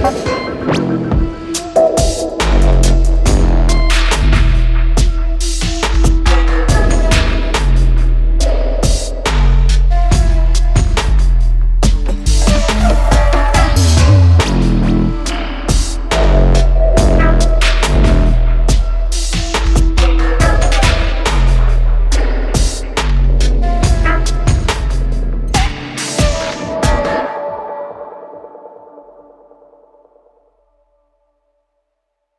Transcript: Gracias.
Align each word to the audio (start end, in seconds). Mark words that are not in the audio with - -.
Gracias. 0.00 0.57